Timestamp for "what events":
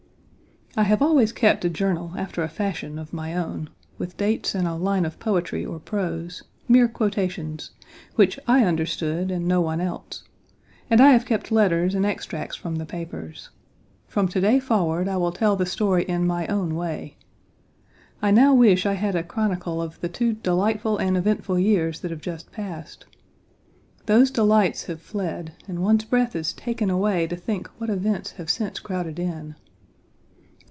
27.77-28.31